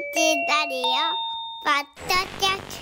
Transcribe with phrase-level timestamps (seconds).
[0.00, 0.06] ラ
[0.66, 0.82] リオ
[1.62, 2.80] ポッドキャス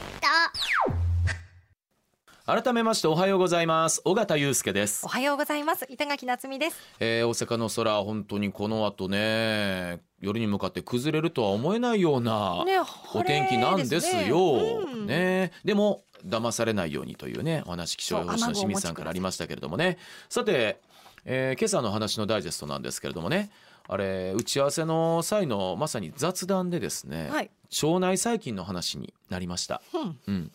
[2.46, 2.62] ト。
[2.62, 4.00] 改めましておはようございます。
[4.04, 5.04] 尾形祐介です。
[5.04, 5.84] お、はようございます。
[5.90, 6.76] 板垣夏美です。
[7.00, 12.78] えー、大阪の空本当にこの後ね夜に向かって崩れるとは思えないようなね
[13.12, 14.00] お天気なんですよ。
[14.00, 14.92] 晴れですね。
[14.92, 15.06] うん。
[15.08, 15.52] ね。
[15.64, 19.98] でも騙されないようにというねお話気象予報士の清水さんからありましたけれどもね。
[20.28, 20.78] さて、
[21.24, 23.50] えー今朝の話のダイジェストなんですけれどもね
[23.90, 27.50] あれ打ち合わせの際のまさに雑談でですね、はい。
[27.82, 30.50] 腸内細菌の話になりました、うん。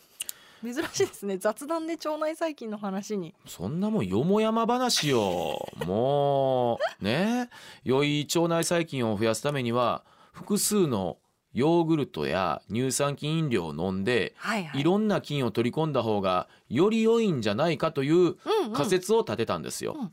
[0.64, 1.38] うん、珍しいですね。
[1.38, 3.34] 雑談で腸内細菌の話に。
[3.48, 7.50] そんなもんよもやま話よもうね。
[7.84, 11.18] 良い腸内細菌を増やすためには複数の
[11.54, 14.82] ヨーグルトや乳酸菌飲料を飲んではいはい。
[14.82, 18.36] いろんな菌を取り込んだ方がより良いんじゃないかといううん
[18.68, 18.74] うん。
[18.74, 19.96] 仮説を立てたんですよ。
[20.00, 20.12] うん。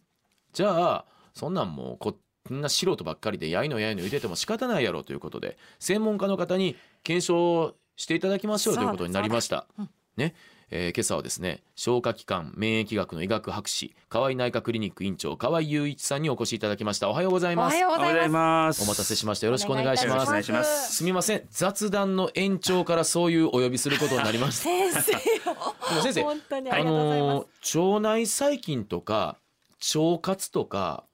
[0.54, 2.16] じゃあそんなんもうこ
[2.54, 9.66] んな素人ばっかりでやいのやいの言うてても仕方ないやろということで専門家の方に検証していただきましょうということになりました。
[10.16, 10.34] ね。
[10.72, 17.08] えー今朝はですね消化器官免疫学の医学博士河合内科クリニック院長河合雄一さんにお越しいただきました。
[17.08, 17.74] おはようございおます。
[17.74, 18.82] はようございます。
[18.82, 19.46] お待たせしました。
[19.46, 20.28] よろしくお願いします。
[20.28, 20.94] お願いします。
[20.94, 21.42] すみません。
[21.50, 24.62] 雑談の延長からそういうお呼びすることになりました。
[24.62, 25.12] 先生
[26.02, 27.26] 先生本当にあありがとうございま
[27.62, 29.38] す、のー腸内細菌とか
[29.94, 31.04] 腸活とか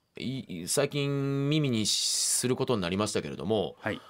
[0.67, 4.01] 最近耳にすることになりましたけれどもはい。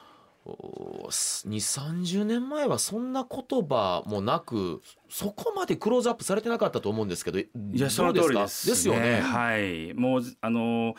[0.47, 9.21] 2 3 0年前はそんな言葉もなくそこまでクローズアップされてなかったと思うんですけどいいやその通りです、ですよね。
[9.21, 9.95] はい。
[9.95, 10.95] もうあの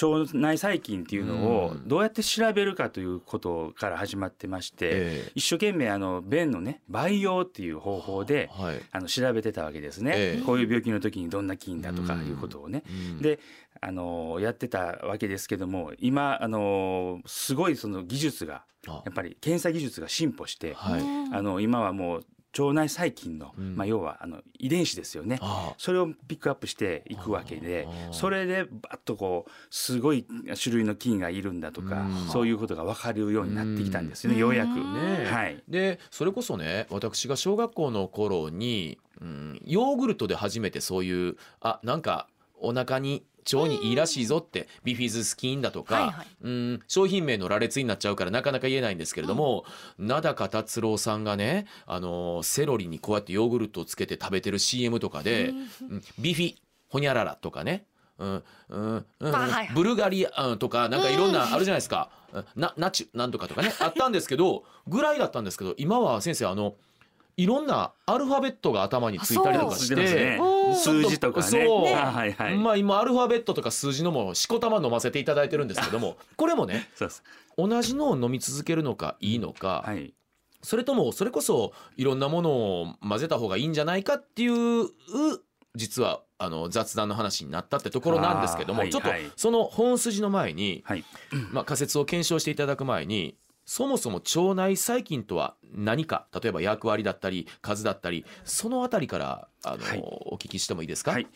[0.00, 1.88] 腸内細菌っていうのをうん。
[1.88, 8.80] どうやって調べるかということから始まってまして、え一生懸命あの便のね培養っていう方法でえはい。
[8.90, 10.44] あの調べてたわけですね、ええ。
[10.44, 12.82] こういう病気の時にどんな菌だとかいうことをね。
[12.88, 13.18] うん。
[13.22, 13.38] で
[13.84, 19.02] あのやってたわけですけども今あのすごいその技術があ。
[19.04, 20.98] やっぱり検査技術が進歩して、あ
[21.42, 22.20] の今はもう
[22.58, 23.76] 腸内細菌の、うん。
[23.76, 25.38] まあ、要はあの遺伝子ですよね。
[25.42, 30.24] あそれをピックアップしていくわけでそれでバッとこうすごい
[30.62, 32.28] 種類の菌がいるんだとかうん。
[32.28, 34.36] そういうことが分かるようになってきたんですようん。
[34.36, 34.70] ねようやく。
[34.70, 35.28] うんねえ。
[35.30, 35.62] はい。
[35.68, 42.28] でそれこそね私が小学校の頃に、うん、ヨーグルトで初めてそういうあなんか
[42.60, 46.26] お腹に腸にいいらしいぞって、ビフィズス菌だとか、はいはい。
[46.42, 49.64] うん、商品名の羅列になっちゃうからなかなか言えないんですけれども、
[49.98, 56.54] 名高達郎さんがね、あのセロリにこうやってヨーグルトをつけて食べてる CM とかで、うんビフィ
[56.88, 57.86] ホニャララとかね
[59.74, 66.74] ブルガリアンとかなんかいろんなあるじゃないですか、うんなナチュなんとかとかねあったんですけどぐらいだったんですけど今は先生あの
[67.36, 70.38] いろんなアルファベットが頭についたりとかしてね
[70.74, 71.46] 数字とかね。
[71.46, 72.56] そうあはいはい。
[72.56, 76.88] まあ今アルファベットとか数字のもしこたま飲ませていただいてるんですけどもこれもね。
[77.56, 80.12] 同じのを飲み続けるのかいいのか、はい。
[80.62, 84.88] それともそれこそいろんなものを混ぜた方がいいんじゃないかっていう
[85.76, 91.04] 実はあの雑談の話になったってところなんですけども、ちょっとあーはいはいその本筋の前に、はい。
[91.52, 96.26] まあ、仮説を検証していただく前にそもそも腸内細菌とは何か？
[96.32, 100.02] 例えば役割だったり数だったりそのあたりからあの、はい。
[100.04, 101.26] お聞きしてもいいですか、はい。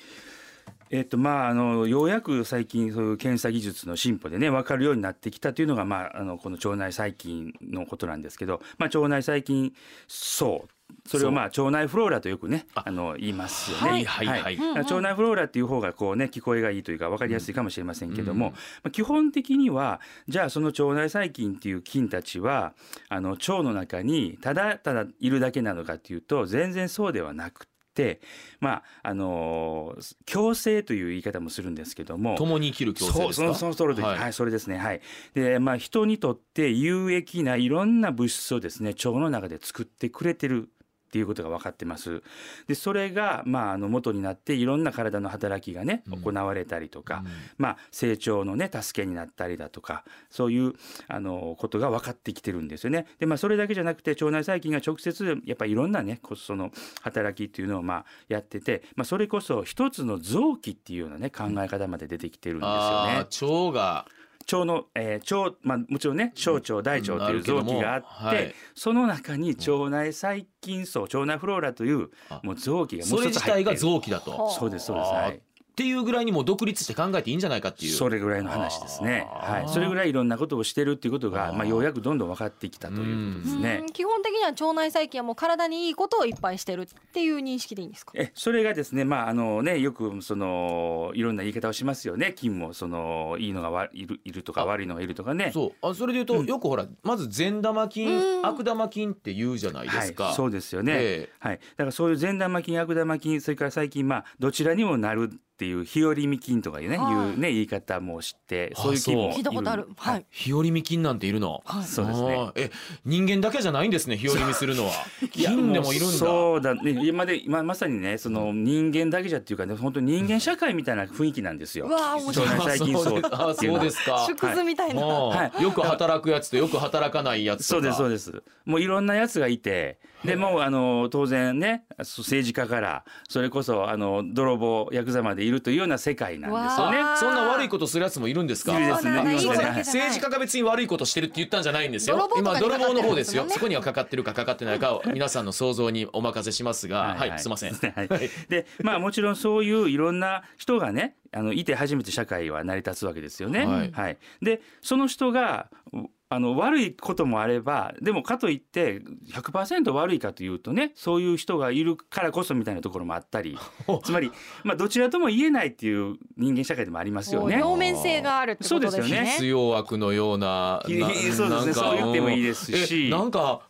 [0.90, 9.72] えっとまああのようやく最近そういう検査技術の進歩でね分かるようになってきたというのがまああのこの腸内細菌のことなんですけど、まあ腸内細菌
[10.06, 10.66] 層
[11.06, 13.82] それをまあ腸内フローラとよくねああの言いますよね。
[13.82, 14.26] はいはい。
[14.26, 18.50] はい腸内フローラっていう方がこうね聞こえがいいというか分かりやすいかもしれませんけども、
[18.82, 22.74] まあ、基本的にはじゃあその腸内細菌っていう菌たちは
[23.08, 28.20] あの腸の中にただただいるだけなのかっていうと全然そうではなくて
[28.60, 32.36] まああの共生という言い方もするんですけども。
[32.36, 33.46] 共に生きる共生ですか？
[33.46, 34.76] そうそのその通りです、ははいいそれですね。
[34.78, 35.00] はい。
[35.34, 40.68] でまあ人にとって有益ないろんな物質をですね腸の中で作ってくれてる
[41.08, 42.22] っていうことが分かってます。
[42.66, 46.20] でそれがまああの元になっていろんな体の働きがねうん。
[46.20, 47.32] 行われたりとか、うん。
[47.56, 50.74] まあ成長のね助けになったりだとかそういう
[51.08, 53.06] あのことが分かってきてるんですよね。
[53.18, 63.70] でまあそれだけじゃなくて腸内細菌が直接やっぱりいろんなねこその働きっていうのをまあやってて、まあ、それこそ一つの臓器っていうようなね考え方まで出てきてるんですよね。
[63.70, 64.06] 腸が
[64.50, 68.54] 腸の、えー腸まあ、もちろんね小腸大腸という臓器があって、はい。
[68.74, 72.40] その中に腸内細菌層腸内フローラというあ。
[72.42, 73.76] もう臓器がもそうれ一つ入ってる。
[73.76, 74.30] 自体が臓器だと。
[74.30, 75.10] はあそうですそうです。
[75.12, 75.40] はい
[75.78, 77.92] っていうぐらいにもう独立して考えていいんじゃないかっていう。
[77.92, 79.28] それぐらいの話ですね。
[79.30, 83.78] はい、それぐらいいろんなことをしてるっていうことが、まあ、ようやくどんどん分かってきたということですね。
[83.82, 83.92] うん。
[83.92, 88.10] 基本的には腸内細菌はもう体にいいことをいっぱいしてるっていう認識でいいんですか？
[88.16, 92.34] えそれがですねまああのねよくそのいろんな言い方をしますよね。
[92.36, 95.52] 菌もそのいいのがわいるいるとかあ悪いのがいるとかね。
[95.54, 95.86] そう。
[95.88, 98.46] あそれで言うと、よくほらまず善玉菌、うん。
[98.46, 101.28] 悪玉菌って言うじゃないですか、はい、そうですよね、え。
[101.38, 107.12] はい、だからそういう善玉菌悪玉菌それから最近まあどちらにもなるっていう日和見菌とかいうね,、はい。
[107.12, 109.32] いうね言い方も知ってあそういう菌も。
[109.32, 109.88] 聞いたことある。
[109.96, 110.20] ははい。
[110.20, 111.84] い、日和見菌なんているの、はい。
[111.84, 112.50] そうですね。
[112.54, 112.70] え
[113.04, 114.92] 人間だけじゃないんですね日和見するのは。
[115.32, 116.16] 菌 でもいるんだ。
[116.16, 117.00] そうだね。
[117.04, 121.86] 今で今まさにねその人間だけじゃっていうかね本当に人間社会みたいな雰囲気なんですよ。
[121.86, 122.48] うわー面白い。
[122.50, 124.26] 腸内細菌あ層そうあそうですか。
[124.28, 127.80] 縮図みたいな、もうはよく働くやつとよく働かないやつとか。
[127.80, 128.42] そうですそうです。
[128.64, 136.98] もういろんなやつがいてでもうあの当然ね政治家からそれこそあの泥棒ヤクザまでいるというような世界なんですよね。
[137.18, 138.72] そんな悪いことするやつもいるんですか？
[138.98, 139.64] すね。
[139.78, 142.16] 政治家が別に悪いことしてるって言ったんじゃないんですよ。
[142.16, 143.46] 泥棒今泥棒の方ですよ。
[143.48, 147.72] そこにはかかってるかかかってないかは皆さんの想像にお任せしますがはい、すいません。
[147.78, 148.08] はい、
[148.48, 153.90] でまあもちろんそういういろんな人がねあのいて初めて社会は成り立つわけですよね。
[153.92, 154.18] はい。
[154.42, 159.00] でその人がうあの悪いこともあればでもかといって
[159.32, 163.58] 100%悪いかというとねそういう人がいるからこそみたいなところもあったり
[164.04, 164.30] つまり、
[164.62, 167.56] まあ、どちらとも言えないっていう人間社会でもありますよね。
[167.56, 173.62] 両面性があるってことですねそうですよね強悪のようないやいやそうですねそう言ってもいいですしえなんか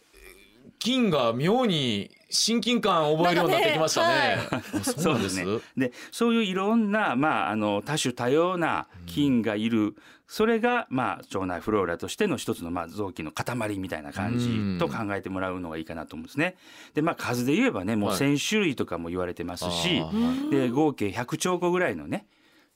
[0.80, 4.38] 金が妙に親近感を覚えるようになってきましたね。
[4.50, 5.02] あそうです？
[5.02, 5.60] そうですね。
[5.76, 9.94] でそういういろんな、まあ、あの多種多様な菌がいる、
[10.26, 16.56] それが、まあ、腸内フローラとしての一つの、まあ、臓器の塊みたいな感じと考えてもらうのがいいかなと思うんですね。
[16.94, 18.18] でまあ数で言えばねもうはい。
[18.18, 20.50] 1,000種類とかも言われてますし、あー。
[20.50, 22.26] で合計100兆個ぐらいのね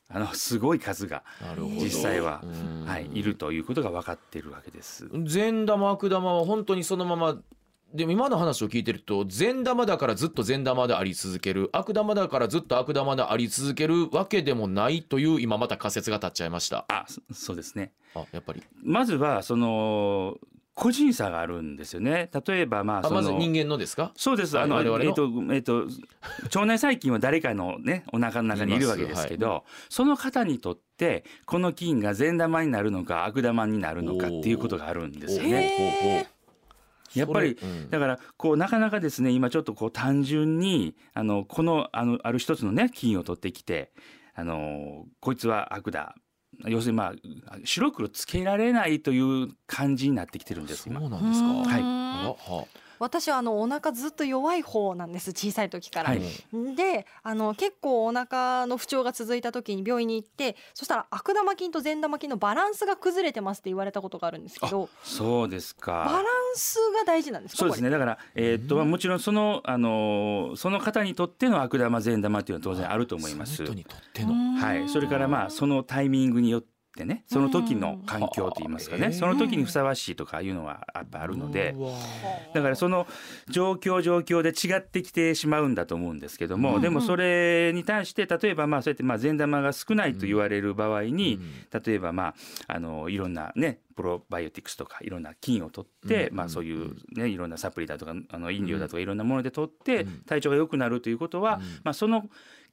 [0.08, 1.24] あのすごい数が
[1.78, 5.08] 実際はうん、はい、いるということが分かっているわけです。
[5.24, 7.36] 善玉悪玉は本当にそのまま
[7.94, 11.68] でも今の話を聞いてると善玉だからずっと善玉であり続ける。
[11.72, 16.84] 悪玉だからずっと悪玉であり続けるわけでもないという今また仮説が立っちゃいました。
[16.88, 17.92] あそそうですね。
[18.14, 18.62] あやっぱり。
[18.82, 20.38] まずはその
[20.74, 22.30] 個人差があるんですよね。
[22.46, 24.12] 例えばまあそのあまず人間のですか？
[24.16, 24.56] そうです。
[24.56, 25.86] はいあの、えっ、と、えっ、と、
[26.44, 36.31] 腸内細菌は誰かのね、お腹の中にいるわけですけど、その方にとって、この菌が善玉になるのか悪玉になるのかっていうことがあるんですよね。
[37.14, 37.90] やっぱりうん。
[37.90, 43.92] だからこうなかなかですね今ちょっとこう単純にあのこのあのある一つのね菌を取ってきて
[44.34, 46.14] あのこいつは悪だ。
[46.66, 47.14] 要するにま
[47.48, 51.08] あ白黒つけられないという感じになってきてるんですそう今。
[51.08, 51.46] なんですか。
[51.48, 56.22] うんはい私はあのお腹ずっと弱い方なんです小さい時から、はい。
[56.76, 66.04] であの結構お腹の不調が続いた時に病院に行ってそしたら悪玉菌と善玉菌のバランスが崩れてますって言われたことがあるんですけどそうですか。
[66.06, 67.90] バランスが大事なんですかそうですね。
[67.90, 68.90] だから、えーっとうん。
[68.90, 73.56] もちろんその、あのーその方にとっての悪玉善玉っていうのは当然あると思います。
[73.56, 73.74] その人。
[73.74, 74.32] にとっての。
[74.60, 76.71] はい、それからまあそのタイミングによって
[77.04, 81.74] ねその時の環境といいますかうんねその時にふさわしいとかいうのはやっぱあるので
[82.54, 83.06] だからその
[83.48, 86.82] 状況状況で違ってきてしまうんだと思うんですけども、うん。
[86.82, 91.40] でもそれに対して例えばまあそうやってまあ善玉が少ないと言われる場合に、
[91.84, 92.34] 例えばま
[92.68, 96.36] ああのいろんなねプロバイオティクスとかいろんな菌を取って、うん。
[96.36, 100.22] まあそういうねいろんなサプリだとかあの飲料だとかいろんなもので取ってうん。
[100.26, 101.62] 体調が良くなるということは、うん。
[101.84, 102.24] まあその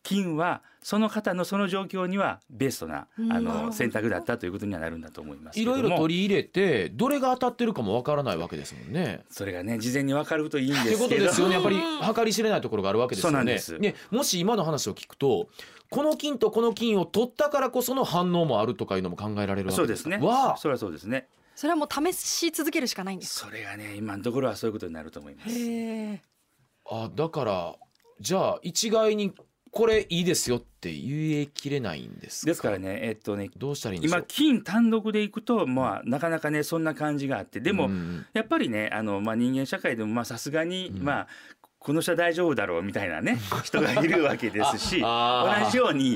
[0.04, 3.31] 菌はその方のその状況にはベストなうん。
[3.31, 9.24] あの選択だったということにはなるんだと思いますけいろいろ取り入れてどれが当たってるかもわからないわけですもんね。
[9.30, 11.10] それがね事前に分かるといいんですけど。
[11.10, 11.56] とですよね。
[11.56, 13.36] やっぱりうん計り知れないところがあるわけですよね。
[13.36, 13.77] そうなんです。
[13.77, 13.96] ね。
[14.12, 15.48] もし今の話を聞くと
[15.89, 20.18] この菌とこの菌を取ったからこその反応もあるとかいうのも考えられるわけですすね。
[20.18, 20.58] わあ。
[20.58, 21.27] それはそうですね。
[21.56, 25.50] それはもう試し続けるしかないんですそれがね今のところはそういうことになると思います。
[26.89, 27.75] あだから
[28.22, 29.34] じゃあ一概に
[29.72, 32.50] これいいですよって言い切れないんですか？
[32.52, 34.20] ですからねえっとねどうしたらいいんでしょう？
[34.20, 37.60] 今金単独でいくとまあなかなかねそんな感じがあって。
[37.60, 41.04] でも、うんやっぱりねあの、まあ、人間社会でもまあさすがに、うん。
[41.04, 41.28] まあ
[41.82, 46.14] この人は大丈夫だろうみたいなね 人がいるわけですし同じように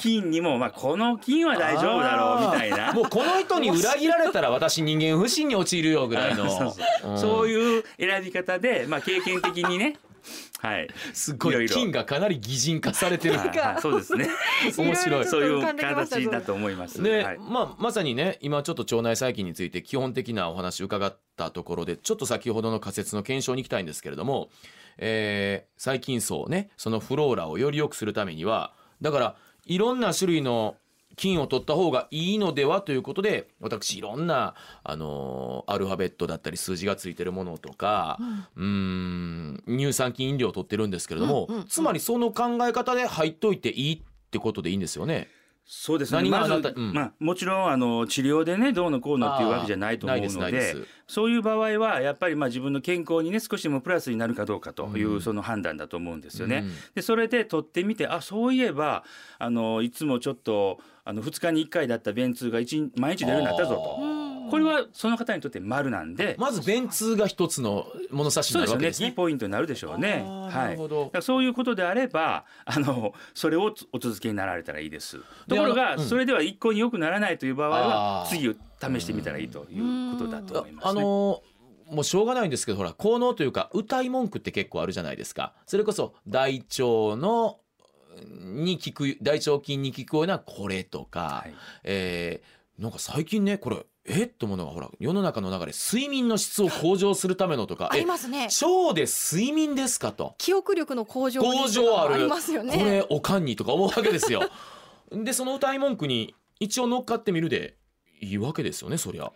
[0.00, 2.94] 金にも、まあ、この金は大丈夫だろうみたいな。
[2.94, 6.74] もうこの人に裏切られたら私人間不信に陥るよぐらいの
[7.18, 9.96] そういう選び方で、まあ、経験的にね
[10.60, 10.88] はい。
[11.12, 11.74] すごいろいろ。
[11.74, 13.36] い金がかなり擬人化されてる。
[13.38, 13.48] はい。
[13.48, 13.80] はい。
[13.80, 14.28] そうですね。
[14.76, 15.24] 面白い。
[15.26, 17.02] そういう形だと思います。
[17.02, 17.38] で、はい。
[17.38, 24.50] まあまさにね今ちょっと腸内細菌について基本的なお話伺ったところでちょっと先ほどの仮説の検証に行きたいんですけれども、
[24.98, 30.76] えー細菌層ねそのフローラをより良くするためにはだからいろんな種類の
[31.16, 38.18] 菌を取った方がいいのではということで私いろんな、あのーアルファベットだったり数字がついてるものとか、
[38.56, 44.00] うーん乳酸菌飲料を取ってるんですけれども、うんうんうんつまりその考え方で入っといていいっ
[44.30, 45.28] てことでいいんですよね？
[45.64, 46.28] そうですね。
[46.28, 46.92] まずうん。
[46.92, 50.74] まあ、もちろんあの治療でねどうのこうのっていうわけじゃないと思うのいで
[51.06, 55.20] そういう場合はやっぱりまあ自分の健康にね少しでもプラスになるかどうかといううん。
[55.20, 56.64] その判断だと思うんですよね。
[56.64, 56.72] うん。
[56.94, 59.04] でそれで取ってみてあそういえば
[59.38, 62.58] あのいつもちょっとあの2日に1回だった便通が
[62.96, 64.21] 毎日出るようになったぞと。
[64.56, 66.36] うんこれはその方にとって丸なんで。
[66.38, 68.60] まず便通が一つの物差しに。
[68.60, 69.08] なるわけですね。
[69.08, 70.24] キーポイントになるでしょうね。
[70.26, 71.22] あーはい。
[71.22, 75.18] そういうことであれば、あのそれをお続けになられたらいいです。
[75.48, 81.00] ところが、それでは一向に良くならないという場合はあー次を試してみたらいいということだと思いますあね。
[81.00, 81.42] の
[81.90, 87.58] もうしょうがないんですけどほら効能というか歌い文句って結構あるじゃないですかそれこそ大腸の
[88.40, 91.54] に効く大腸菌に効くようなこれとか、はい
[91.84, 98.48] えーなんか最近ねこれえっと思うのがほら世の中の流れ睡眠の質を向上するためのとかありえますね。
[98.62, 100.34] 腸で睡眠ですかと。
[100.38, 102.14] 記憶力の向上向上ある。
[102.14, 102.76] ありますよね。
[102.76, 104.42] これおかんにとか思うわけですよ。
[105.12, 107.76] でその歌い文句に一応乗っかってみるで
[108.20, 109.32] いいわけですよねそりゃ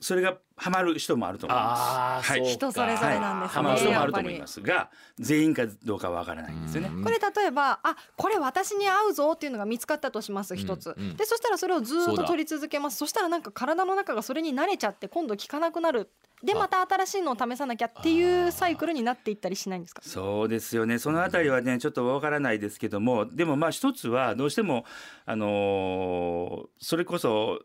[0.00, 2.30] それがハマる人もあると思います。
[2.30, 2.44] はい。
[2.44, 6.90] 人それぞれなんですねハマる人もあると思いますが、全員かどうかはわからないんですよね。
[6.94, 7.04] うん。
[7.04, 11.02] これ例えばあこれ私に合うぞっていうのが見つかったとします一つ、うん。
[11.10, 11.16] うん。
[11.16, 12.98] でそしたらそれをずっと取り続けます。
[12.98, 16.10] そしたらなんか体の中がそれに慣れちゃって今度効かなくなる。
[16.42, 20.02] であまた新しいのを試さなきゃっていうサイクルになっていったりしないんですか？
[20.04, 20.98] そうですよね。
[20.98, 24.84] そのあたりはね、ちょっとわからないですけども、でもまあ一つはどうしても
[25.24, 27.60] あのーそれこそ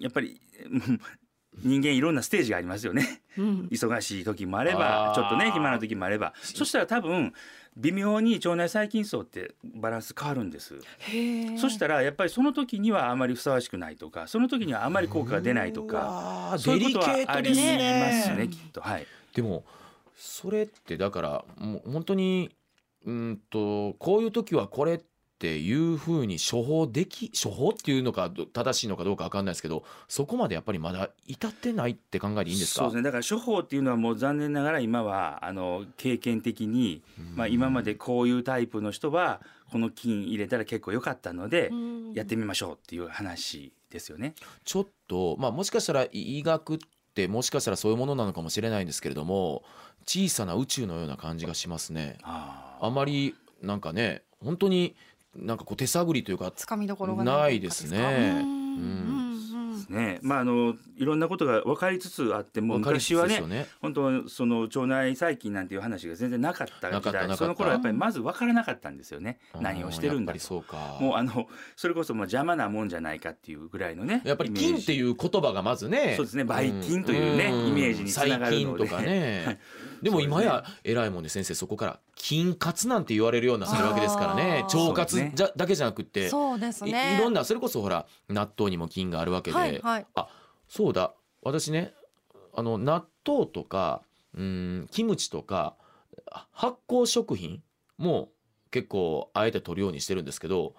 [0.00, 1.00] やっぱりうん
[1.64, 3.22] 人間いろんなステージがありますよね。
[3.38, 3.68] うん。
[3.70, 6.34] 忙しい時もあればちょっとね暇な時もあれば。
[6.40, 7.32] そしたら多分
[7.76, 10.74] 微妙に腸内細菌層ってバランス変わるんです。
[11.58, 18.80] そしたらやっぱりその時にはあまりふさわしくないとかその時にはあまり効果が出ないとかかそういうことはありますねねきっと。
[18.80, 19.06] はい。
[19.34, 19.64] でも
[20.16, 22.50] それってだからもう本当に
[23.04, 25.04] うんとこういう時はこれって
[25.58, 32.80] いうふうに処方でき処方っていうのかど正しいのかどうかわかんないですけどそこまでやっぱりまだ至ってないって考えでいいんですか？
[32.80, 37.02] そうですねだから処方っていうのはもう残念ながら今はあの経験的に、
[37.34, 44.34] まあ、今までこういうタイプの人はこの菌入れたら結構良かったのでうんやってみましょうっていう話ですよね。
[44.64, 46.78] ちょっとまあもしかしたら医学っ
[47.14, 49.64] てもしかしたらそういうものなのかもしれないんですけれども
[50.06, 52.18] 小さな宇宙のような感じがしますね。
[52.22, 54.94] ああまりなんかね本当に
[55.38, 57.98] なんかこう手探りというかつかみどころがないですね。
[57.98, 59.26] うんうんうん
[59.88, 60.18] ね。
[60.22, 63.66] まああのいろんなことが分かりつつあっても昔はねね。
[63.80, 67.36] 本当その腸内細菌なんていう話が全然なかった時代。
[67.36, 69.38] その頃はやっぱりまず分からなかったんですよね。
[69.54, 69.62] うん。
[69.62, 70.38] 何をしてるんだと。
[70.38, 70.98] やっぱりそうか。
[71.00, 76.14] もうあのそれこそまあ邪魔なもんじゃないかっていうぐらいのねやっぱり菌ってういう言葉がまずね。
[76.16, 76.44] そうですね。
[76.44, 77.68] ばい菌というねん。
[77.68, 78.86] イメージにつながるので。
[78.86, 79.60] 細菌とかね。
[80.02, 84.64] でも今や偉いもんで先生そこから菌活なんて言われるようなするわけですからね。
[84.72, 86.28] 腸活じゃだけじゃなくって。
[86.28, 87.16] そうですいね。
[87.16, 90.06] いろんなそれこそほら納豆にも菌があるわけで、はいはい。
[90.14, 90.28] あ
[90.68, 91.12] そうだ。
[91.42, 91.94] 私ね
[92.54, 94.02] あの納豆とか
[94.34, 95.74] うんキムチとか
[96.30, 97.62] あ発酵食品
[97.98, 98.30] も
[98.70, 100.74] 結構あえて取るようにしてるんですけど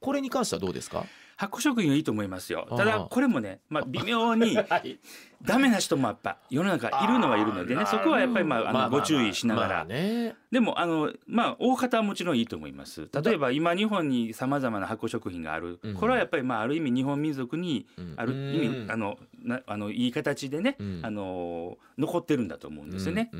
[0.00, 1.04] これに関してはどうですか？
[1.40, 2.66] 発酵食品はいいと思いますよ。
[2.68, 4.58] たあだーこれもねまあ微妙に
[5.42, 10.36] ダメな人もやっぱ世の中いるのはいるのでねそこはやっぱりまああのご注意しながまあらね。
[10.50, 13.08] でもあのまあ大方はもちろんいいと思います。
[13.24, 15.78] 例えば今日本にさまざまな発酵食品がある。
[15.82, 15.94] うん。
[15.94, 18.14] これはやっぱりまあある意味日本民族にうん。
[18.18, 18.82] ある意うん。
[18.84, 21.00] 味あのなあのいい形でねうん。
[21.02, 23.30] あの残ってるんだと思うんですよね。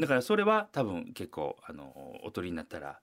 [0.00, 2.98] だからそれは多分結構あのお取りになったら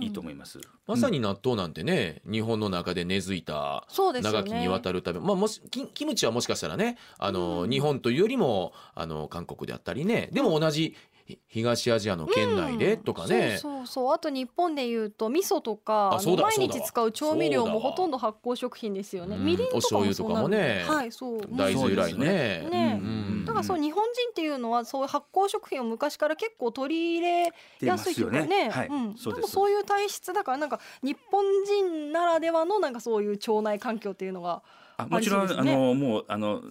[0.00, 0.58] いいと思いすます。
[0.86, 3.86] まさに納豆なんてね日本の中で根付いた
[4.22, 7.70] 長きにわたる食べ、まあ、もしキキムチはもしかしたらねあの、うん。
[7.70, 10.30] 日本というよりもあの韓国であったりね。
[10.32, 11.07] でも同じひ
[11.46, 12.96] 東アジアの県内で？
[12.96, 14.14] とかね、そうそうそう。
[14.14, 19.36] あと日本でいうと味噌とか毎日使う調味料もほとんど発酵食品ですよね。
[19.36, 19.44] うん。
[19.44, 20.84] みりんとかもお醤油とかもね。
[20.86, 20.96] そう。
[20.96, 22.68] なんですはいそう大豆由来のね。
[22.70, 23.00] ね。
[23.02, 28.88] うんだからそう日本人っていうのはそういう発酵食品を昔から結構取り入れ出やますすよねいというかね、はい。
[28.88, 29.36] うん、そうです。
[29.36, 30.32] なんかそういう体質。
[30.32, 34.62] だからなんか日本人ならではのなんかそういう腸内環境っていうのが
[34.98, 36.62] あもちろんあのもうあの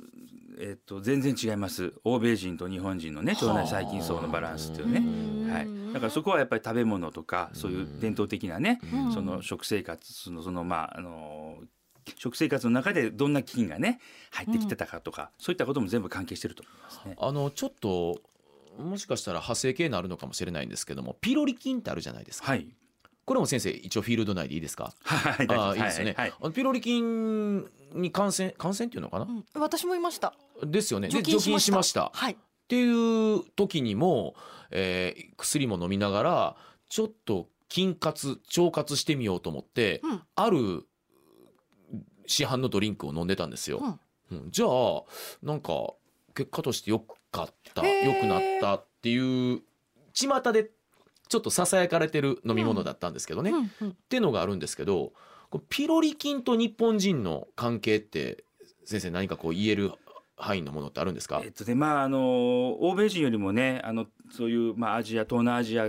[0.59, 1.93] えっと全然違います。
[2.03, 4.99] 欧米人と日本人のね腸内細菌層のバランスっていうね。
[4.99, 5.51] うん。
[5.51, 9.13] はい、だからそこはやっぱり食べ物とかそういう伝統的なねうん。
[9.13, 11.57] その食生活のそのまああの
[12.17, 13.99] 食生活の中でどんな菌がね
[14.31, 17.15] 入ってきてたかとか、そういったことも全部関係してると思いますね。
[17.19, 18.21] あのちょっと
[18.81, 22.51] もしかしたら派生系になるのかもしれないんですけどもピロリ菌ってあるじゃないですか。
[22.51, 22.67] はい、
[23.27, 24.93] これも先生一応フィールド内でいいですか？
[25.03, 30.33] はいあーいいですよね、はいピロリ菌に感染感染っていうのかな、うん私もいました。
[30.65, 31.09] ですよね。
[31.09, 31.69] で除菌しました。
[31.71, 32.11] 除菌しました。
[32.13, 32.33] はい。
[32.33, 32.35] っ
[32.69, 34.33] ていう時にも、
[34.71, 36.55] えー薬も飲みながら
[36.89, 40.21] ちょっと菌活腸活してみようと思って、うん。
[40.35, 40.85] ある
[42.27, 43.99] 市販のドリンクを飲んでたんですよ。
[44.31, 44.51] うん。
[44.51, 45.03] じゃあ
[45.43, 45.95] なんか
[46.33, 49.63] 結果としてよかった良くなったっていう
[50.13, 50.71] 巷で
[51.29, 53.97] ちょっとささやかれてる飲み物だったんですけどね、っうんうん。
[54.09, 55.13] ていうのがあるんですけど
[55.69, 58.43] ピロリ菌と日本人の関係って
[58.85, 59.91] 先生何かこう言える
[60.35, 61.41] 範囲のものってあるんですか？
[61.43, 65.87] えっとねまああの欧米人よりもねあのそういうまあアジア東南アジア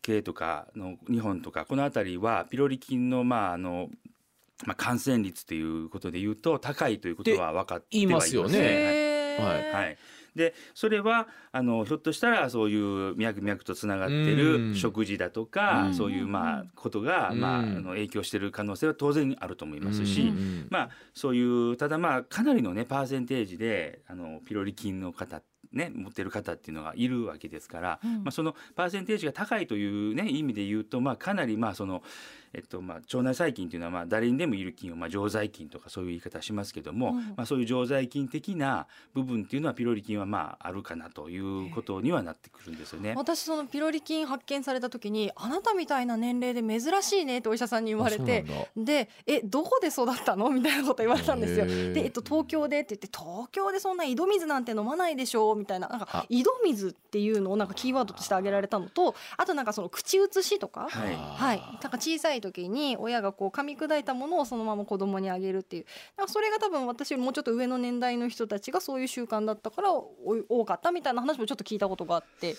[0.00, 3.88] 系とかの日本とかこの辺りはピロリ菌のまああの
[4.66, 9.36] まあ感染率ということで言うと高いということは分かってはい言いますよね。
[9.38, 9.72] はい。
[9.72, 9.98] はい、
[10.34, 14.70] でそれはあのひょっとしたらそういう脈々とつながってうん。
[14.72, 15.94] る食事だとか、うん。
[15.94, 20.66] そういうまあことが、まあ、あうんの影響してる可能性は当然あると思いますし、うん。
[20.70, 28.14] まあそういうただまあかなりのねパーセンテージであのピロリ菌の方ね持ってる方っていうのがいるわけですから、うん。
[28.18, 32.02] まあ、そのパーセンテージが高いというね意味で言うとまあかなりまあその、
[32.52, 37.14] えっとまあ、腸内細菌というのはまあ誰にでもいる菌をまあ常在菌とかそういう言い方しますけども、うん。
[37.36, 43.14] まあ、そういう常在菌的な部分っていうのはピロリ菌はまああるかなということにはなってくるんですよね。
[43.16, 48.44] 私そのピロリ菌発見された時にあなたみたいな年齢で珍しいねってお医者さんに言われて
[48.76, 50.50] でえどこで育ったの？
[50.50, 51.66] みたいなこと言われたんですよ。
[51.66, 55.52] で、えっと、東京でって言って東京でそんな井戸水なんて飲まないでしょ？
[55.52, 55.88] うみたいな。
[55.88, 56.06] なんあ。
[56.06, 60.88] か井戸水っていうのをなんかキーワードとして挙げられたのとあとなんかその口移しとか？
[60.90, 61.14] はい。
[61.14, 65.86] はい、なんか小さい時に親がこう噛み砕いたものをそのまま子供にあげるっていう。
[66.16, 70.14] なんかそれが多分私よりもうちょっと上の年代の人たちがそういう習慣だったからお
[70.48, 72.56] 多かったみたいな話もちょっと聞いたことがあって。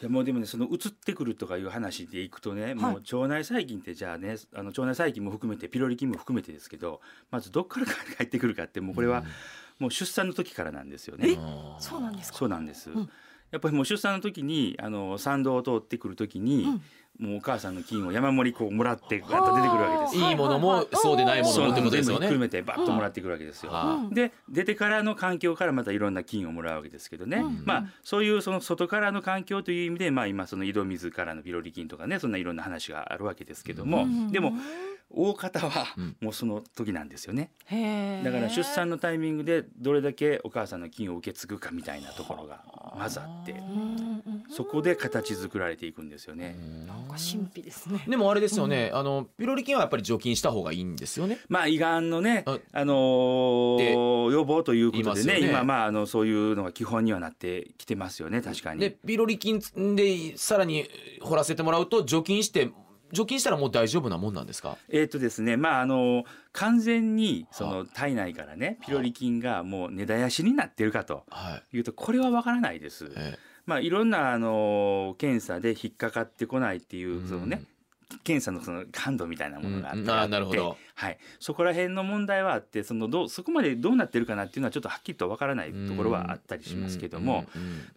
[0.00, 9.22] いやもうでもねその移ってくるとかいう話でいくとね、もう腸内細菌ってじゃあねあの腸内細菌も含めてピロリ菌も含めてですけどまずどっから入ってくるかってもうこれは
[9.78, 11.38] もう出産の時からなんですよね。
[11.78, 12.38] そうなんですか？
[12.38, 13.10] そうなんです、ん。
[13.52, 16.66] やっぱりもう出産の時にあの産道を通ってくる時に、
[17.22, 20.28] もうお母さんの菌を山盛りこうもらってガッと出てくるわけですよ。
[20.30, 22.26] いいものもそうでないものもってことですよね。
[22.26, 23.70] 全部ひっくるめてバッともらってくるわけですよ。
[23.70, 27.62] はで出てからの環境からまたいろんな菌をもらうわけですけどね、うん。
[27.64, 34.54] まあそういうその外からの環境という意味で、まあ、今その井戸水からのピロリ菌とかねそんないろんな話があるわけですけども、でも
[35.14, 37.50] 大方はうんもうその時なんですよね。
[37.66, 42.62] へーだから出産のタイミングでどれだけお母さんの菌を受け継ぐかみたいなところが
[42.98, 43.62] まずあってうんう
[44.30, 46.56] んそこで形作られていくんですよね。
[46.86, 48.04] なんか神秘ですね。
[48.06, 51.38] でもあれですよね、あのピロリ菌はやっぱり除菌した方がいいんですよね。
[51.48, 58.80] まあ胃がんのねああのー予防ということでねね今まああのそういうのが基本にはなってきてますよね確かに。
[58.80, 59.60] でピロリ菌
[59.96, 60.86] でさらに
[61.20, 62.70] 掘らせてもらうと除菌して
[63.12, 64.76] 除菌したらもう大丈夫なもんなんですか？
[64.88, 71.76] えーとですねまああの完全にそはの体内からねピロリ菌がもう根絶やしになってるかとはい。
[71.76, 73.12] いうとこれはわからないです。
[73.16, 77.62] えまあいろんなあの検査で引っかかってこないっていうそのね、
[78.24, 80.76] 検査のその感度みたいなものがあって、うんあーなるほど。
[80.94, 87.46] はい、そこら辺の問題はあってそのどうそこまでどうなってるかなっていうのはちょっとはっきりとわからないえところはあったりしますけども、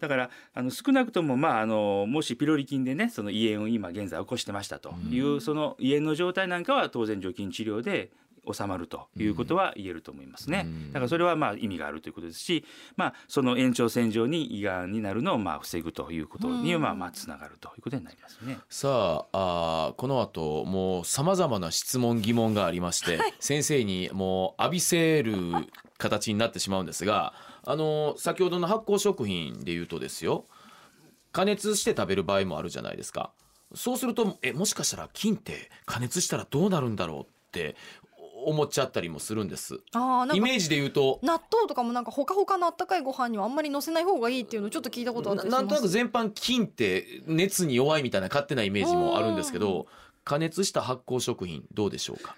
[0.00, 8.10] だからあの少なくともまああのもしピロリ菌でねその胃炎を今現在起こしてましたという、その胃炎の状態なんかは当然除菌治療で
[8.52, 10.64] 収まるということは言えると思いますね。
[10.66, 10.92] うん。
[10.92, 12.64] だからそれはまあ意味があるということですし、
[12.96, 18.58] まあその延長線上に胃がんになるのをまあ防ぐということにはまあまあつながるということになりますね。
[18.68, 25.34] さああーこの後もうさまざまな質問疑問がありまして、先生にもう浴びせる
[25.98, 27.32] 形になってしまうんですが
[27.64, 30.44] あの先ほどの発酵食品で言うとですよ
[31.32, 33.30] 加熱して食べる場合もあるじゃないですか。
[33.74, 37.74] そうするとえもしかしたら菌って加熱したらどうなるんだろうって
[38.46, 39.80] 思っちゃったりもするんです。
[39.92, 41.18] あイメージで言うと。
[41.22, 49.52] 納豆とかもなんかほかほかのあったかいご飯にはあんまり乗せない方がいいっていうのをちょっと聞いたことあっなんとなく全般菌って熱に弱いみたいな勝手なイメージもあるんです。
[49.52, 49.86] けど
[50.24, 52.36] 加熱した発酵食品どうでしょうか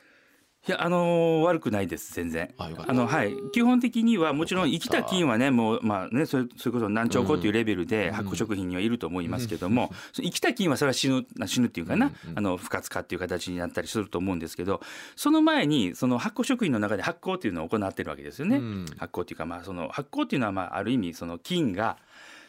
[0.68, 2.52] いやあのー悪くないです全然。
[2.59, 3.35] あのはい。
[3.52, 12.38] 基本的にはもちろん生きた菌はねもうまあねそれそれこそ何兆個というレベルで発酵食品にはいると思いますけども、その生きた菌はそれは死ぬ死ぬっていうかな、うんうん。
[12.38, 14.83] あの不活化っていう形になったりすると思うんですけど
[15.16, 18.57] その前にその発酵食品の中で発酵っていうのを行ってるわけですよね。
[18.57, 18.87] うん。
[18.98, 21.96] 発酵っていうかまあその発酵っていうのはまあある意味その菌が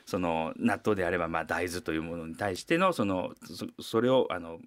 [0.06, 4.60] その納豆であればまあ大豆というものに対してのそのそそれをあの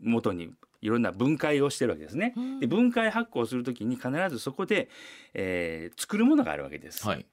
[0.00, 0.50] 元に
[0.82, 2.34] いろんな分解をしてるわけですね。
[2.60, 4.88] で分解発酵するときに必ずそこで、
[5.32, 7.06] えー作るものがあるわけです。
[7.06, 7.24] はい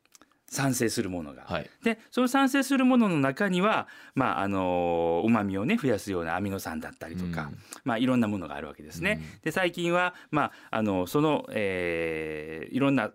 [0.52, 1.44] 産生するものが。
[1.46, 9.22] はいでその産生するものの中にはまああのうまみをね増やすようなアミノ酸だったりとか、うんまあいろんなものがあるわけですね。
[9.44, 13.12] で最近はまああのその、えーいろんな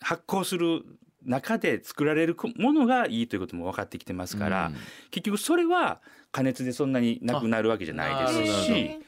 [0.00, 0.82] 発酵する
[1.24, 4.76] 中で作られるものがいいということも分かってきてますから、うん
[5.10, 9.00] 結局それは加熱でそんなになくなるわけじゃないですし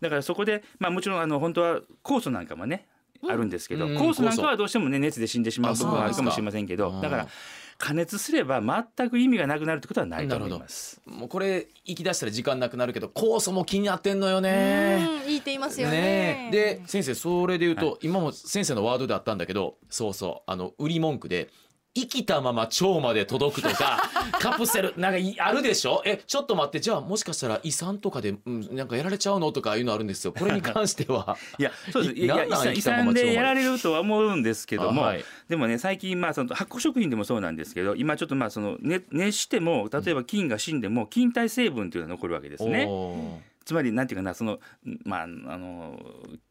[0.00, 2.86] だからそこでまあもちろんあの本当は酵素なんかもね
[3.26, 3.96] あるんですけど、うん。
[3.96, 7.28] 酵素なんか酵はどうしてもね熱で死んでしまう部分はあるかもしれませんけどだから
[7.78, 11.00] 加熱すれば全く意味がなくなるってことはないと思います。
[11.06, 15.22] もうこれ行き出したら時間なくなるけど酵素も気になってんのよね。
[15.22, 16.48] うんいいって言いますよね。
[16.50, 21.50] で先生それで言うと、今も先生のワードであったんだけどそうそうあの売り文句で
[21.94, 24.02] 生きたまま腸まで届くとか
[24.38, 26.02] カプセルなんかいあるでしょ？
[26.04, 29.50] えちょっと待ってじゃあもしかしたら胃酸とかで、うん、なんかやられちゃうの？
[29.52, 30.32] とかいうのあるんですよ。
[30.32, 31.36] これに関しては。
[31.58, 32.14] いやそうです。
[32.14, 35.24] いいやなんなん遺産でやられるとは思うんですけども、あはい。
[35.48, 42.88] でもね最近まあその発酵食品でもそうなんですけど今ちょっとまあその、ね、熱しても例えば菌が死んでも菌体成分っていうのが残るわけですね。
[43.64, 44.60] つまりなんていうかなその
[45.04, 46.00] まああの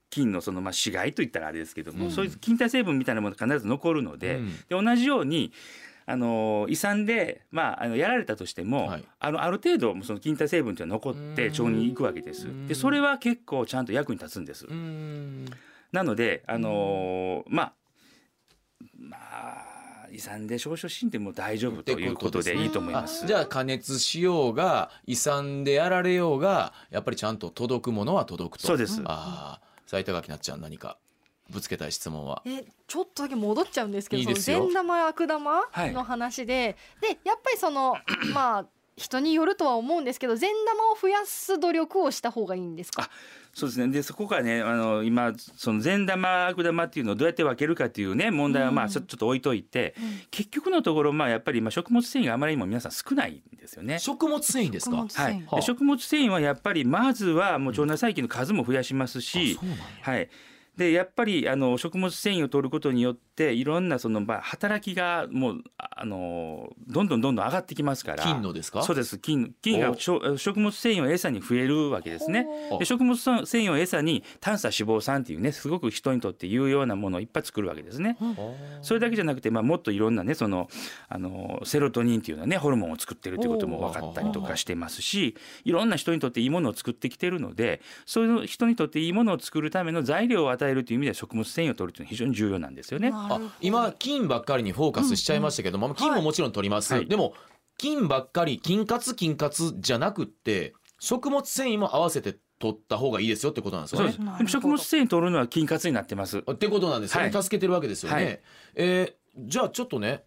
[0.09, 2.11] 菌のそのまあ死骸といったらあれですけども、うん。
[2.11, 4.57] そういう菌体成分みたいなものが必ず残るので,、うん。
[4.57, 5.51] で同じように
[6.05, 9.03] あの胃酸で、まあ、あのやられたとしても、はい。
[9.19, 12.47] あのある程度その菌体成分というのは残って腸に行くわけです。
[12.47, 12.67] うん。
[12.67, 14.65] でそれは結構ちゃんと役に立つんです。
[14.65, 15.45] うん。
[15.91, 17.73] なのであのーまあ
[18.99, 19.77] まあ
[20.11, 23.25] 胃酸で少々死んでも大丈夫ということでいいと思います。
[23.25, 28.67] あじゃあ加熱しようが胃酸でやられようがやっぱりちゃんと届くものは届くと。
[28.67, 29.01] そうです。
[29.03, 30.97] ああ斉田垣なっちゃん何か
[31.49, 32.43] ぶつけたい質問は。
[32.45, 34.57] えちょっとだけ戻っちゃうんですけどいいですよ。
[34.57, 37.95] その善玉悪玉はいの話で、でやっぱりその
[38.33, 38.65] まあ
[38.97, 43.09] 人によるとは思うんですけど善玉を増やす努力をした方がいいんですか？
[43.57, 43.87] そうですね。
[43.87, 48.91] でそこがねあの今その善玉悪玉っていうのをどうやって分けるかっていうね問題はまあうん。
[48.91, 49.95] ちょちょっと置いといて、
[50.29, 53.97] 結局のところまあやっぱりまあ食物繊維があまりにも皆さん少ないんですよね。
[53.97, 55.07] 食物繊維ですか？
[55.11, 59.83] はい、で食物繊維はやっぱりまずはもう腸内細菌の数も増やしますしうなんや。
[60.01, 60.29] はい、
[60.77, 68.23] でやっぱりあの食物繊維を取ることによっていろんなその、まあ、働きがもうああのどんどんどんどん上がってきますから。
[68.23, 68.83] 菌のですか？
[68.83, 69.17] そうです。
[69.17, 70.21] 菌菌が食
[70.59, 72.45] 物繊維を餌に増えるわけですね。
[72.71, 78.15] おで食物繊維を餌に短鎖脂肪酸っていうねすごく人にとって有用なものをいっぱい作るわけですね。
[78.83, 80.69] それだけじゃなくて、まあ、もっといろんなねその
[81.09, 85.35] あのセロトニンっていうのはねホルモンを作ってるっていうことも分かったりとかしてますし
[85.65, 93.11] いろんな人にとっていいものを作ってきてるのでそういう人にとっていいものを作るための材料を与えるという意味では食物繊維を取るというのは非常に重要なんですよね。
[93.13, 97.05] あ今菌ばっかりにフォーカスしちゃいましたけども、菌ももちろん取ります、はい。
[97.07, 97.33] でも
[97.77, 104.15] 菌ばっかり菌活菌活じゃなくって食物繊維も合わせて取った方がいいですよってことなんですよね。
[104.47, 106.39] 食物繊維取るのは菌活になってます。
[106.39, 107.43] ってことなんですよね、はい。
[107.43, 108.15] 助けてるわけですよね。
[108.15, 108.41] はい。
[108.75, 110.23] えーじゃあちょっとね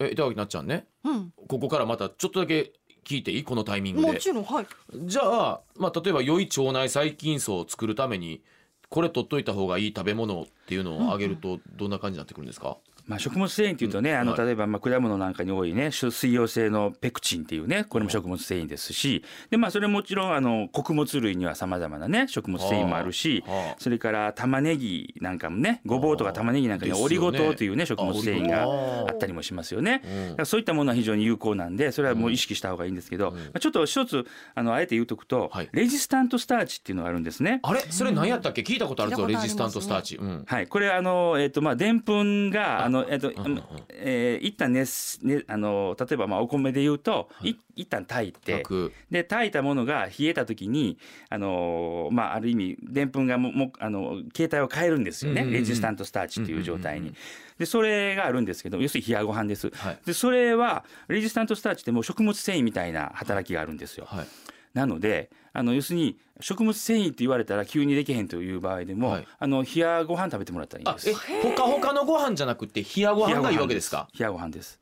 [0.00, 0.88] え板垣なっちゃんね。
[1.04, 1.32] うん。
[1.46, 2.72] ここからまたちょっとだけ
[3.04, 3.44] 聞いていい？
[3.44, 4.18] このタイミングもで。
[4.18, 4.66] ちろんはい。
[5.04, 8.42] じゃあ、まあ、例えば良い腸内細菌層を作るために
[8.90, 14.46] これ取っといた方がいい食べ物っていうのをあげるとどんな感じになってくるんですか、まあ、食物繊維っていうとね、あのはい。
[14.46, 30.02] 例えばまあ果物なんかに多いね水溶性のペクチンっていうねこれも食物繊維ですしで、まあ、それもちろんあの穀物類にはさまざまなね食物繊維もあるしはあそれから玉ねぎなんかもねごぼうとか玉ねぎなんかにはオリゴ糖というね食物繊維があったりもしますよね。
[30.04, 30.28] うん。
[30.30, 35.68] だからそういったものは非常に有効なんでそれはもう意識した方がいいんですけど、まあ、ちょっと一つあのあえて言うとくと、はい。
[35.72, 37.60] レジスタントスターチっていうのがあるんですね。
[37.62, 37.80] あれ？
[37.90, 38.62] それ何やったっけ？
[38.62, 40.16] 聞いたことあるぞレジスタントスターチ。
[40.16, 40.44] うん。
[40.46, 47.54] はい、これあのえっ、とまあでんぷんがあのえっ、と、うんえー一旦熱ねあの例えばまあお米で言うと、い。
[47.76, 50.98] 一旦炊いて楽で炊いたものが冷えた時に
[51.30, 55.60] あのまあある意味でんぷんがももあの形態を変えるんですよね、うんうんうん。
[55.60, 57.14] レジスタントスターチっていう状態に。
[57.58, 59.70] でそれがあるんですけど要するに冷やご飯です。
[59.70, 59.98] はい。
[60.04, 64.06] でそれはレジスタントスターチってもう食物繊維みたいな働きがあるんですよ。
[64.08, 64.26] はい
[64.74, 71.10] なのであの要するに食物繊維って言われたら急にできへんという場合でも、はいあの冷やご飯食べてもらったらいいんあです。
[71.10, 74.08] えほかほかのご飯じゃなくて冷やご飯がいいわけですか？
[74.18, 74.78] 冷やご飯です。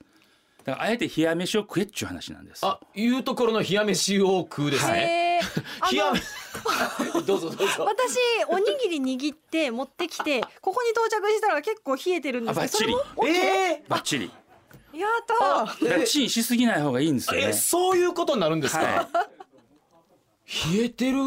[0.65, 2.67] だからあえて冷や飯を食えっちゅう話なんです。
[2.67, 5.41] あいうところの冷や飯を食うですね。
[5.43, 6.13] へーあ 冷や
[7.15, 7.85] の どうぞどうぞ。
[7.85, 8.17] 私
[8.49, 13.35] おにぎり握って持ってきてここに到着したら結構冷えてるんですけどあバッチリ？
[13.39, 14.31] えバッチリ。
[14.93, 15.69] やっ
[15.99, 17.53] たチンしすぎない方がいいんですよね。
[17.53, 19.09] そういうことになるんですか、は
[20.47, 21.19] 冷えてる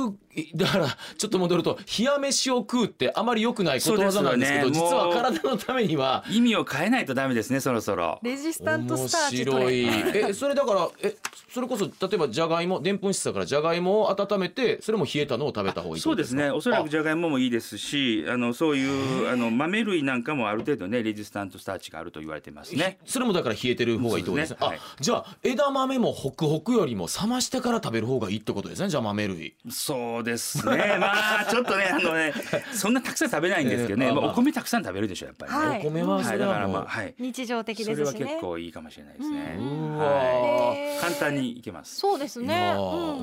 [0.56, 4.72] だからちょっと戻ると冷や飯を食うってあまり良くないことわざなんですけどね。
[4.74, 6.24] 実は体のためには。
[6.30, 8.20] 意味を変えないとダメですねそろそろ。
[8.24, 9.88] レジスタント面スターチ取白れい。
[10.30, 11.16] えそれだからえ
[11.50, 16.50] そそれこそ例えばじゃがいもでんぷん質だからじゃがいもを温めてそれも冷えたのを食べた方がいいそうですね。
[16.52, 22.98] おそらくあじゃがいももいいですしあのそういうあの豆類なんかもある程度ねレジスタントスターチがあると言われてますね。
[23.06, 24.58] それもだから冷えてる方がいいとですね。
[24.62, 24.66] ね。
[24.78, 29.54] あじゃあ枝豆もホクホクよりも冷ましてから食べる方がいいってことですねじゃあ豆類。
[29.70, 30.98] そうですね。
[31.00, 32.34] まあちょっとねあのね
[32.74, 35.58] そんなたくさん食べないんですけどね、えーあまあ、お米たくさん食べるでしょやっぱりね。
[35.58, 35.80] はい。
[35.80, 37.16] お米はそはい、だかられはまあはい。
[37.20, 38.26] 日常的それはですしね。
[38.28, 39.58] 結構いいかもしれないですね。
[39.98, 41.96] はい、簡単にいけます。
[41.96, 42.74] そうですね。
[42.78, 43.18] うん。
[43.18, 43.22] う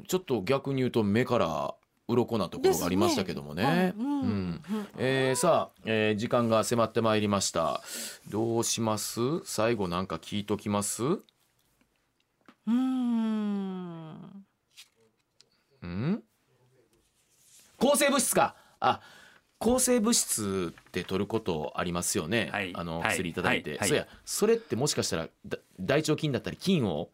[0.00, 0.04] ん。
[0.06, 1.74] ちょっと逆に言うと目から
[2.08, 3.62] 鱗なところがありましたけどもね。
[3.62, 4.20] ですねうん。
[4.20, 4.62] うん。
[4.98, 7.80] えーさあ、えー時間が迫ってまいりました。
[8.28, 9.20] どうします？
[9.44, 11.02] 最後なんか聞いときます？
[11.04, 14.42] うーん。
[15.84, 16.22] ん？
[17.82, 18.54] 抗生物質か。
[18.78, 19.00] あ
[19.58, 22.72] 抗生物質って取ることありますよね、はい。
[22.74, 23.14] あのはい。
[23.14, 23.78] 薬いただいて、はい。
[23.78, 23.88] はい。
[23.88, 27.10] そうやそれってもしかしたらだ大腸菌だったり菌を。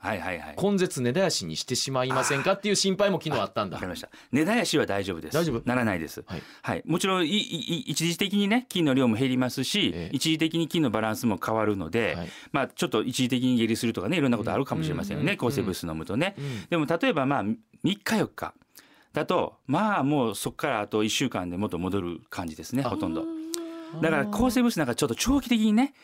[0.63, 2.53] 根絶根絶やしにしてしまいませんか？
[2.53, 3.77] っていう心配も昨日あったんだ。
[3.77, 4.11] わかりました。
[4.31, 5.35] 根絶やしは大丈夫です。
[5.35, 5.63] 大丈夫？
[5.67, 6.23] ならないです。
[6.27, 6.43] はい。
[6.63, 10.17] はい、もちろんいいい一時的にね菌の量も減りますし、ええ。
[10.17, 12.29] 一時的に菌のバランスも変わるので、はい。
[12.53, 16.35] まあちょっと一時的に下痢するとかねいろんなことあるかもしれませんよね、うん抗生物質飲むとね。
[16.39, 18.55] うんでも例えばまあ3日4日
[19.13, 23.25] だとまあもうそこからあと1週間で元戻る感じですねあほとんど。
[24.03, 25.95] だから抗生物質なんかちょっと長期的にね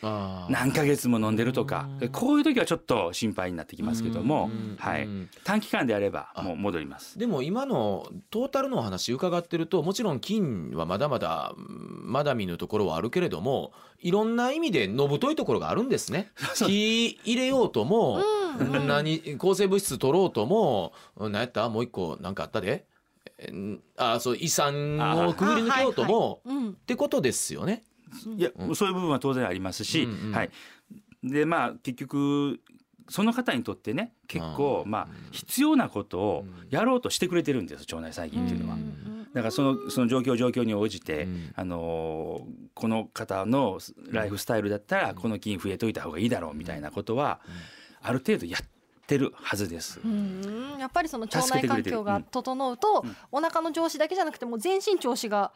[0.49, 2.09] 何ヶ月も飲んでるとかうん。
[2.09, 7.19] こういう時はちょっと心配になってきますけどもうん、はいうん、短期間であればあもう戻ります。
[7.19, 16.31] でも今のトータルのお話伺ってるともちろん菌はまだまだうんまだ見ぬところはあるけれどもいろんな意味でのぶといところがあるんですね。
[16.55, 18.23] 火入れようとも、
[18.59, 18.67] うん。
[18.77, 21.69] うん何抗生物質取ろうとも何やった？
[21.69, 22.87] もう一個何かあったで
[23.97, 26.71] あそう遺産をくぐり抜けようとも、うん。
[26.71, 27.83] ってことですよね。
[28.37, 30.51] いや、そういう部分は当然ありますし、うんうんはい。
[31.23, 32.61] でまあ結局
[33.09, 34.91] その方にとってね結構うん。
[34.91, 38.79] まあ必要なことをやろうとしてくれてるんです腸内細菌っていうのは。
[39.35, 41.53] だからそのその状況状況に応じて、うん。
[41.57, 43.79] あのーこの方の
[44.11, 47.41] ライフスタイルだったらこの菌増えといた方がいいだろうみたいなことは
[48.03, 48.67] ある程度やっ
[49.07, 50.01] てるはずです。
[50.05, 53.17] うんやっぱりその腸内環境が整うと、うん。
[53.33, 55.53] お腹の調子だけじゃなくてもう全身調子が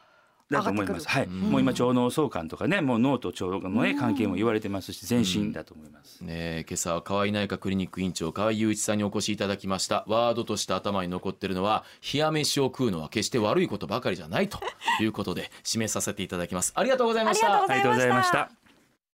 [0.50, 0.92] 上だとがってくる。
[0.92, 1.08] 思います。
[1.08, 1.24] はい。
[1.24, 1.40] うん。
[1.50, 6.20] もう今腸脳相関とかね、もう脳と腸のね関係も言われてますし、全身だと思います。
[6.22, 10.04] ねえ今朝は河合内科クリニック院長河合雄一さんにお越しいただきました。
[10.08, 14.58] ワードとして頭に残ってるのは冷や飯を食うのは決して悪いことばかりじゃないと
[15.00, 16.72] いうことで締めさせていただきます。
[16.74, 17.62] ありがとうございました。
[17.62, 18.67] ありがとうございました。